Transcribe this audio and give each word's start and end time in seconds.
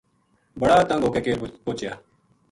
بڑا 0.61 0.77
تنگ 0.89 1.03
ہو 1.03 1.09
کے 1.13 1.19
کیل 1.25 1.37
پوہچیا 1.63 1.91